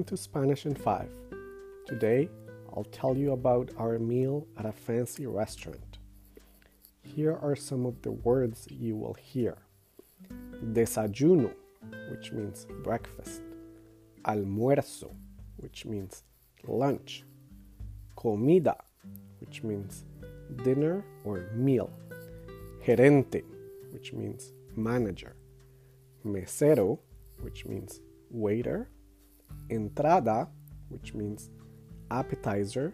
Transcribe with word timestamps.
Welcome 0.00 0.16
to 0.16 0.22
Spanish 0.22 0.64
in 0.64 0.74
5. 0.74 1.10
Today, 1.86 2.30
I'll 2.74 2.84
tell 2.84 3.14
you 3.14 3.32
about 3.32 3.70
our 3.76 3.98
meal 3.98 4.46
at 4.56 4.64
a 4.64 4.72
fancy 4.72 5.26
restaurant. 5.26 5.98
Here 7.02 7.36
are 7.42 7.54
some 7.54 7.84
of 7.84 8.00
the 8.00 8.12
words 8.12 8.66
you 8.70 8.96
will 8.96 9.12
hear. 9.12 9.58
Desayuno, 10.72 11.52
which 12.10 12.32
means 12.32 12.66
breakfast, 12.82 13.42
almuerzo, 14.24 15.14
which 15.58 15.84
means 15.84 16.22
lunch, 16.66 17.24
comida, 18.16 18.78
which 19.40 19.62
means 19.62 20.04
dinner 20.64 21.04
or 21.24 21.50
meal, 21.54 21.90
gerente, 22.86 23.42
which 23.90 24.14
means 24.14 24.54
manager, 24.74 25.36
mesero, 26.24 26.98
which 27.42 27.66
means 27.66 28.00
waiter, 28.30 28.88
entrada, 29.70 30.50
which 30.90 31.14
means 31.14 31.50
appetizer, 32.10 32.92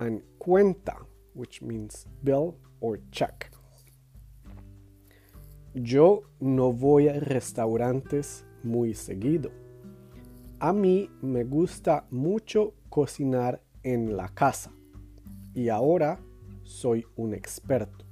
and 0.00 0.22
cuenta, 0.38 0.96
which 1.34 1.62
means 1.62 2.06
bill 2.22 2.56
or 2.80 3.00
check. 3.10 3.50
Yo 5.74 6.22
no 6.40 6.72
voy 6.72 7.08
a 7.08 7.18
restaurantes 7.18 8.44
muy 8.62 8.94
seguido. 8.94 9.50
A 10.60 10.72
mí 10.72 11.10
me 11.20 11.44
gusta 11.44 12.06
mucho 12.10 12.74
cocinar 12.88 13.60
en 13.82 14.16
la 14.16 14.28
casa 14.28 14.72
y 15.52 15.68
ahora 15.68 16.20
soy 16.62 17.04
un 17.16 17.34
experto. 17.34 18.04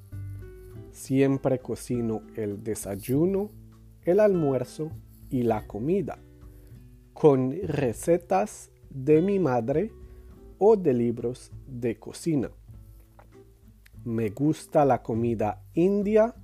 Siempre 0.91 1.61
cocino 1.61 2.23
el 2.37 2.63
desayuno, 2.63 3.51
el 4.03 4.21
almuerzo 4.21 4.91
y 5.31 5.43
la 5.43 5.67
comida 5.67 6.19
con 7.13 7.53
recetas 7.63 8.71
de 8.91 9.23
mi 9.23 9.39
madre 9.39 9.91
o 10.59 10.77
de 10.77 10.95
libros 10.95 11.51
de 11.67 11.99
cocina. 11.99 12.51
Me 14.05 14.31
gusta 14.31 14.85
la 14.85 15.03
comida 15.03 15.63
india, 15.75 16.35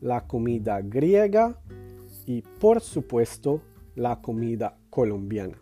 la 0.00 0.26
comida 0.26 0.80
griega 0.82 1.60
y 2.26 2.42
por 2.42 2.80
supuesto 2.80 3.62
la 3.94 4.20
comida 4.20 4.76
colombiana. 4.90 5.58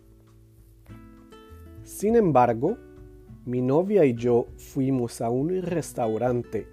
Sin 1.83 2.15
embargo, 2.15 2.77
mi 3.45 3.61
novia 3.61 4.03
y 4.03 4.13
yo 4.13 4.47
fuimos 4.57 5.21
a 5.21 5.29
un 5.29 5.61
restaurante 5.61 6.67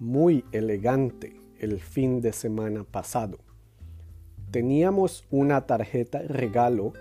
muy 0.00 0.44
elegante 0.52 1.40
el 1.58 1.80
fin 1.80 2.20
de 2.20 2.32
semana 2.32 2.84
pasado. 2.84 3.38
Teníamos 4.50 5.24
una 5.30 5.66
tarjeta 5.66 6.22
regalo 6.22 6.92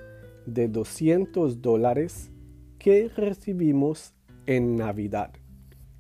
de 0.48 0.70
200 0.70 1.62
dólares 1.62 2.32
que 2.80 3.10
recibimos 3.10 4.14
en 4.46 4.78
Navidad. 4.78 5.34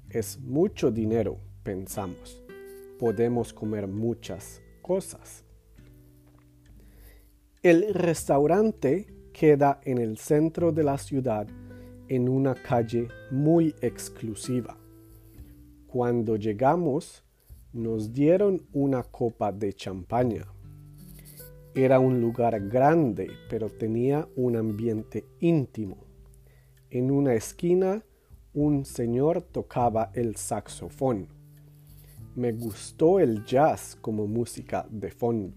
Es 0.09 0.39
mucho 0.39 0.89
dinero, 0.89 1.37
pensamos. 1.63 2.41
Podemos 2.97 3.53
comer 3.53 3.87
muchas 3.87 4.61
cosas. 4.81 5.43
El 7.61 7.93
restaurante 7.93 9.13
queda 9.33 9.81
en 9.83 9.97
el 9.97 10.17
centro 10.17 10.71
de 10.71 10.83
la 10.83 10.97
ciudad 10.97 11.47
en 12.07 12.29
una 12.29 12.55
calle 12.55 13.09
muy 13.29 13.75
exclusiva. 13.81 14.77
Cuando 15.87 16.37
llegamos, 16.37 17.25
nos 17.73 18.13
dieron 18.13 18.65
una 18.71 19.03
copa 19.03 19.51
de 19.51 19.73
champaña 19.73 20.47
era 21.78 22.00
un 22.00 22.20
lugar 22.20 22.59
grande, 22.70 23.30
pero 23.52 23.70
tenía 23.70 24.27
un 24.36 24.55
ambiente 24.55 25.27
íntimo. 25.39 25.98
En 26.89 27.11
una 27.11 27.36
esquina, 27.36 28.04
un 28.55 28.83
señor 28.83 29.43
tocaba 29.43 30.10
el 30.16 30.37
saxofón. 30.37 31.27
Me 32.36 32.52
gustó 32.52 33.20
el 33.20 33.45
jazz 33.45 33.95
como 34.02 34.26
música 34.26 34.87
de 34.89 35.11
fondo. 35.11 35.54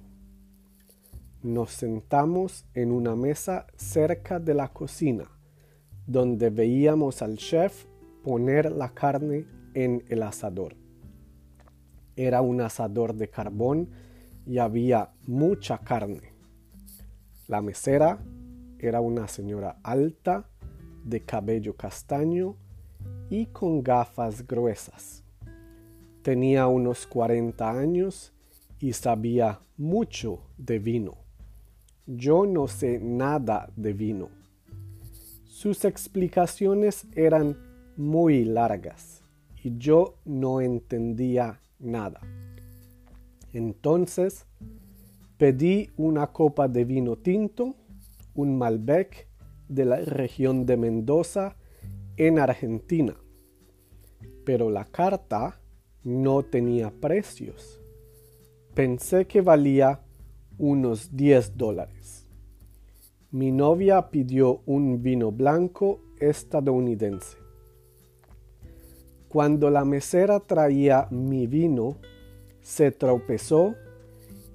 Nos 1.43 1.71
sentamos 1.71 2.67
en 2.75 2.93
una 2.93 3.17
mesa 3.17 3.67
cerca 3.77 4.39
de 4.39 4.53
la 4.53 4.69
cocina, 4.69 5.25
donde 6.07 6.51
veíamos 6.51 7.23
al 7.23 7.39
chef 7.39 7.87
poner 8.23 8.71
la 8.73 8.93
carne 8.93 9.47
en 9.73 10.05
el 10.11 10.23
asador. 10.23 10.77
Era 12.15 12.43
un 12.43 12.61
asador 12.61 13.15
de 13.15 13.31
carbón 13.31 13.89
y 14.51 14.59
había 14.59 15.13
mucha 15.29 15.79
carne. 15.79 16.33
La 17.47 17.63
mesera 17.63 18.19
era 18.81 19.01
una 19.01 19.29
señora 19.29 19.77
alta, 19.85 20.51
de 21.05 21.21
cabello 21.21 21.77
castaño 21.77 22.57
y 23.31 23.47
con 23.47 23.85
gafas 23.85 24.45
gruesas. 24.49 25.23
Tenía 26.23 26.67
unos 26.67 27.07
40 27.07 27.71
años 27.71 28.33
y 28.81 28.93
sabía 28.93 29.61
mucho 29.77 30.41
de 30.59 30.81
vino. 30.81 31.19
Yo 32.07 32.45
no 32.45 32.67
sé 32.67 32.99
nada 32.99 33.71
de 33.77 33.93
vino. 33.93 34.31
Sus 35.45 35.85
explicaciones 35.85 37.07
eran 37.15 37.57
muy 37.97 38.45
largas 38.45 39.23
y 39.63 39.79
yo 39.79 40.17
no 40.25 40.61
entendía 40.61 41.61
nada. 41.79 42.21
Entonces 43.53 44.47
pedí 45.37 45.91
una 45.97 46.29
copa 46.29 46.69
de 46.69 46.85
vino 46.85 47.17
tinto, 47.17 47.75
un 48.35 48.57
Malbec 48.59 49.29
de 49.69 49.85
la 49.85 49.97
región 49.97 50.67
de 50.67 50.77
Mendoza 50.77 51.57
en 52.17 52.39
Argentina. 52.39 53.17
Pero 54.45 54.71
la 54.71 54.85
carta 54.85 55.61
no 56.03 56.43
tenía 56.43 56.91
precios. 56.91 57.81
Pensé 58.75 59.27
que 59.27 59.41
valía 59.41 60.01
unos 60.59 61.17
10 61.17 61.57
dólares. 61.57 62.27
Mi 63.31 63.53
novia 63.53 64.11
pidió 64.11 64.61
un 64.67 65.03
vino 65.03 65.31
blanco 65.33 66.01
estadounidense. 66.19 67.39
Cuando 69.29 69.71
la 69.71 69.85
mesera 69.85 70.41
traía 70.41 71.07
mi 71.11 71.47
vino, 71.47 71.97
se 72.63 72.91
tropezó 72.91 73.75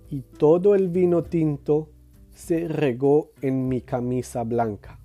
y 0.10 0.22
todo 0.22 0.76
el 0.76 0.90
vino 0.90 1.24
tinto 1.24 1.90
se 2.34 2.68
regó 2.68 3.32
en 3.42 3.68
mi 3.68 3.82
camisa 3.82 4.44
blanca. 4.44 5.00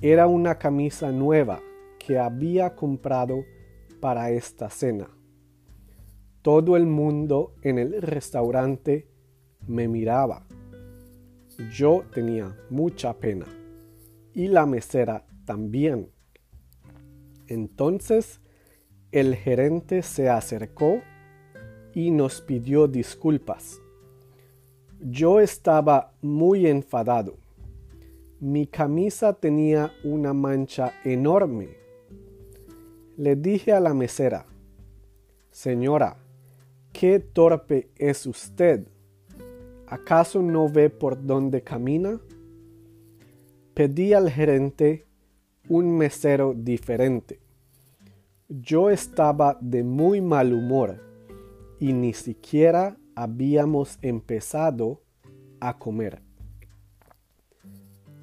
Era 0.00 0.26
una 0.26 0.58
camisa 0.58 1.12
nueva 1.12 1.60
que 1.98 2.18
había 2.18 2.74
comprado 2.74 3.44
para 4.00 4.30
esta 4.30 4.70
cena. 4.70 5.10
Todo 6.42 6.76
el 6.76 6.86
mundo 6.86 7.54
en 7.62 7.78
el 7.78 8.00
restaurante 8.00 9.08
me 9.66 9.88
miraba. 9.88 10.46
Yo 11.70 12.04
tenía 12.14 12.56
mucha 12.70 13.12
pena 13.18 13.46
y 14.32 14.48
la 14.48 14.64
mesera 14.64 15.26
también. 15.44 16.10
Entonces 17.46 18.40
el 19.12 19.34
gerente 19.34 20.02
se 20.02 20.30
acercó 20.30 21.02
y 21.94 22.10
nos 22.10 22.40
pidió 22.40 22.86
disculpas. 22.86 23.80
Yo 25.00 25.40
estaba 25.40 26.12
muy 26.20 26.66
enfadado. 26.66 27.36
Mi 28.38 28.66
camisa 28.66 29.32
tenía 29.32 29.92
una 30.04 30.32
mancha 30.32 30.92
enorme. 31.04 31.68
Le 33.16 33.36
dije 33.36 33.72
a 33.72 33.80
la 33.80 33.94
mesera, 33.94 34.46
Señora, 35.50 36.16
qué 36.92 37.18
torpe 37.18 37.88
es 37.96 38.26
usted. 38.26 38.86
¿Acaso 39.86 40.40
no 40.40 40.68
ve 40.68 40.88
por 40.88 41.26
dónde 41.26 41.62
camina? 41.62 42.20
Pedí 43.74 44.12
al 44.12 44.30
gerente 44.30 45.06
un 45.68 45.96
mesero 45.96 46.54
diferente. 46.56 47.40
Yo 48.48 48.90
estaba 48.90 49.58
de 49.60 49.82
muy 49.82 50.20
mal 50.20 50.52
humor 50.52 51.09
y 51.80 51.94
ni 51.94 52.12
siquiera 52.12 52.98
habíamos 53.16 53.98
empezado 54.02 55.00
a 55.60 55.78
comer. 55.78 56.22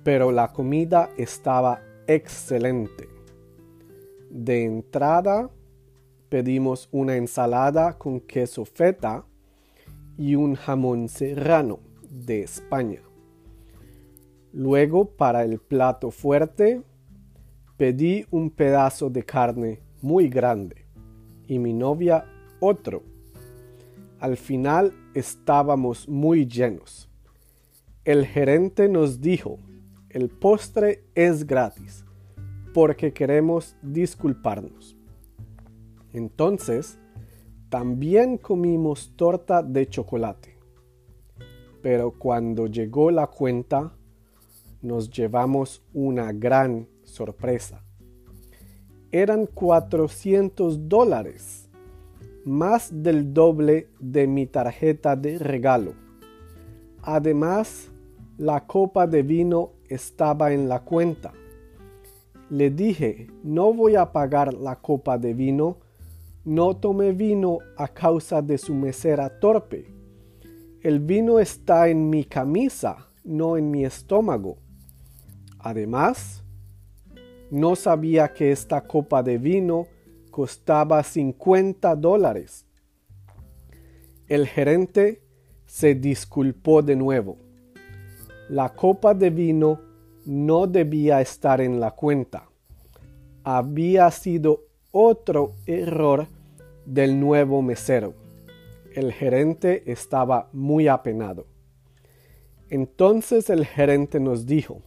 Pero 0.04 0.32
la 0.32 0.54
comida 0.54 1.10
estaba 1.18 1.82
excelente. 2.06 3.10
De 4.30 4.64
entrada 4.64 5.50
pedimos 6.30 6.88
una 6.92 7.16
ensalada 7.16 7.98
con 7.98 8.22
queso 8.22 8.64
feta 8.64 9.26
y 10.18 10.36
un 10.36 10.56
jamón 10.56 11.10
serrano 11.10 11.80
de 12.10 12.44
España. 12.44 13.02
Luego 14.54 15.10
para 15.10 15.44
el 15.44 15.60
plato 15.60 16.12
fuerte 16.12 16.84
pedí 17.76 18.26
un 18.30 18.52
pedazo 18.52 19.10
de 19.10 19.24
carne 19.24 19.82
muy 20.02 20.30
grande 20.30 20.86
y 21.48 21.60
mi 21.60 21.74
novia 21.74 22.26
otro 22.60 23.17
al 24.20 24.38
final 24.38 24.94
estábamos 25.14 26.08
muy 26.08 26.46
llenos. 26.48 27.10
El 28.06 28.26
gerente 28.26 28.90
nos 28.90 29.22
dijo, 29.22 29.60
el 30.10 30.30
postre 30.30 31.04
es 31.14 31.46
gratis, 31.46 32.06
porque 32.74 33.14
queremos 33.14 33.76
disculparnos. 33.82 34.96
Entonces, 36.14 37.00
también 37.70 38.38
comimos 38.38 39.14
torta 39.16 39.62
de 39.62 39.88
chocolate. 39.90 40.58
Pero 41.82 42.12
cuando 42.12 42.68
llegó 42.68 43.12
la 43.12 43.28
cuenta, 43.28 43.94
nos 44.82 45.10
llevamos 45.10 45.84
una 45.94 46.32
gran 46.32 46.88
sorpresa. 47.04 47.84
Eran 49.12 49.46
400 49.46 50.88
dólares, 50.88 51.67
más 52.48 53.04
del 53.04 53.34
doble 53.34 53.90
de 54.00 54.26
mi 54.26 54.48
tarjeta 54.48 55.18
de 55.18 55.38
regalo. 55.38 55.96
Además, 57.02 57.92
la 58.38 58.66
copa 58.66 59.06
de 59.06 59.22
vino 59.22 59.72
estaba 59.90 60.54
en 60.54 60.70
la 60.70 60.80
cuenta. 60.80 61.34
Le 62.50 62.70
dije, 62.70 63.28
no 63.44 63.74
voy 63.74 63.98
a 63.98 64.14
pagar 64.14 64.54
la 64.54 64.78
copa 64.78 65.18
de 65.18 65.34
vino, 65.34 65.80
no 66.46 66.78
tomé 66.78 67.12
vino 67.12 67.60
a 67.76 67.90
causa 67.90 68.42
de 68.42 68.58
su 68.58 68.74
mesera 68.74 69.42
torpe. 69.42 69.94
El 70.82 71.02
vino 71.02 71.40
está 71.40 71.90
en 71.90 72.10
mi 72.10 72.24
camisa, 72.24 73.10
no 73.26 73.58
en 73.58 73.70
mi 73.70 73.84
estómago. 73.84 74.58
Además, 75.60 76.46
no 77.52 77.76
sabía 77.76 78.30
que 78.30 78.54
esta 78.54 78.80
copa 78.80 79.22
de 79.22 79.38
vino 79.38 79.88
costaba 80.38 81.02
50 81.02 81.96
dólares. 81.96 82.68
El 84.28 84.46
gerente 84.46 85.24
se 85.66 85.96
disculpó 85.96 86.84
de 86.84 86.96
nuevo. 86.96 87.40
La 88.48 88.70
copa 88.76 89.16
de 89.16 89.32
vino 89.32 89.82
no 90.28 90.68
debía 90.68 91.22
estar 91.22 91.60
en 91.60 91.80
la 91.80 91.90
cuenta. 91.90 92.48
Había 93.44 94.12
sido 94.12 94.66
otro 94.92 95.54
error 95.66 96.28
del 96.86 97.20
nuevo 97.20 97.64
mesero. 97.64 98.14
El 98.94 99.14
gerente 99.14 99.92
estaba 99.92 100.50
muy 100.54 100.88
apenado. 100.88 101.48
Entonces 102.70 103.50
el 103.50 103.66
gerente 103.66 104.20
nos 104.20 104.46
dijo, 104.46 104.84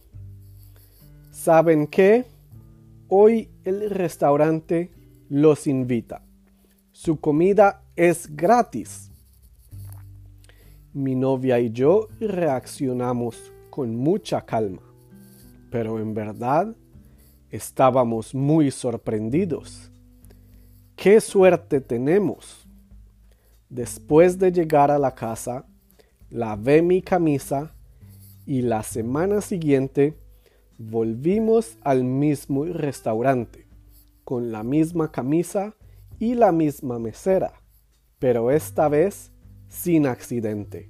¿saben 1.29 1.87
qué? 1.87 2.23
Hoy 3.09 3.49
el 3.65 3.89
restaurante 3.89 5.00
los 5.31 5.65
invita. 5.65 6.21
Su 6.91 7.21
comida 7.21 7.85
es 7.95 8.35
gratis. 8.35 9.09
Mi 10.91 11.15
novia 11.15 11.57
y 11.57 11.71
yo 11.71 12.09
reaccionamos 12.19 13.53
con 13.69 13.95
mucha 13.95 14.45
calma, 14.45 14.81
pero 15.69 15.99
en 15.99 16.13
verdad 16.13 16.75
estábamos 17.49 18.35
muy 18.35 18.71
sorprendidos. 18.71 19.89
¡Qué 20.97 21.21
suerte 21.21 21.79
tenemos! 21.79 22.67
Después 23.69 24.37
de 24.37 24.51
llegar 24.51 24.91
a 24.91 24.99
la 24.99 25.15
casa, 25.15 25.65
lavé 26.29 26.81
mi 26.81 27.01
camisa 27.01 27.73
y 28.45 28.63
la 28.63 28.83
semana 28.83 29.39
siguiente 29.39 30.13
volvimos 30.77 31.77
al 31.83 32.03
mismo 32.03 32.65
restaurante, 32.65 33.70
con 34.23 34.51
la 34.51 34.63
misma 34.63 35.11
camisa 35.11 35.75
y 36.19 36.35
la 36.35 36.51
misma 36.51 36.99
mesera, 36.99 37.53
pero 38.19 38.51
esta 38.51 38.87
vez 38.89 39.31
sin 39.67 40.05
accidente. 40.05 40.89